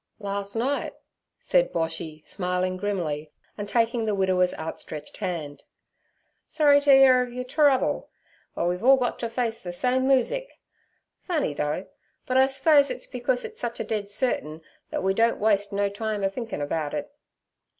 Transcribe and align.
'Las' 0.17 0.55
night' 0.55 0.95
said 1.37 1.71
Boshy, 1.71 2.27
smiling 2.27 2.75
grimly 2.75 3.31
and 3.55 3.69
taking 3.69 4.05
the 4.05 4.15
widower's 4.15 4.55
outstretched 4.55 5.17
hand. 5.17 5.63
'Sorry 6.47 6.81
t' 6.81 6.89
'ear 6.89 7.21
ov 7.21 7.31
yer 7.31 7.43
terouble. 7.43 8.07
But 8.55 8.65
we've 8.67 8.83
all 8.83 8.97
got 8.97 9.19
t' 9.19 9.29
face 9.29 9.59
ther 9.59 9.71
same 9.71 10.07
moosic. 10.07 10.57
Funny, 11.19 11.53
though, 11.53 11.85
but 12.25 12.35
I 12.35 12.47
s'pose 12.47 12.89
it's 12.89 13.05
becus 13.05 13.45
it's 13.45 13.63
a 13.63 13.69
sich 13.75 13.87
dead 13.87 14.09
certin 14.09 14.61
thet 14.89 15.03
we 15.03 15.13
don't 15.13 15.37
waste 15.39 15.71
no 15.71 15.87
time 15.87 16.23
a 16.23 16.31
thinkin' 16.31 16.61
about 16.61 16.95
it.' 16.95 17.11